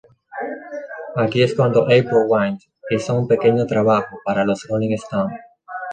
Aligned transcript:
Aquí 1.15 1.43
es 1.43 1.53
cuando 1.53 1.83
April 1.83 2.25
Wine 2.27 2.57
hizo 2.89 3.13
un 3.13 3.27
pequeño 3.27 3.67
trabajo 3.67 4.17
para 4.25 4.43
los 4.43 4.65
Rolling 4.67 4.93
Stones. 4.95 5.39